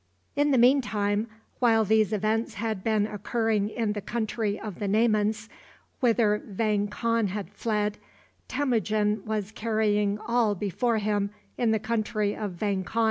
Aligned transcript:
In 0.35 0.49
the 0.49 0.57
mean 0.57 0.81
time, 0.81 1.27
while 1.59 1.85
these 1.85 2.11
events 2.11 2.55
had 2.55 2.83
been 2.83 3.05
occurring 3.05 3.69
in 3.69 3.93
the 3.93 4.01
country 4.01 4.59
of 4.59 4.79
the 4.79 4.87
Naymans, 4.87 5.47
whither 5.99 6.41
Vang 6.43 6.87
Khan 6.87 7.27
had 7.27 7.51
fled, 7.51 7.99
Temujin 8.47 9.23
was 9.25 9.51
carrying 9.51 10.17
all 10.17 10.55
before 10.55 10.97
him 10.97 11.29
in 11.55 11.69
the 11.69 11.77
country 11.77 12.35
of 12.35 12.53
Vang 12.53 12.83
Khan. 12.83 12.99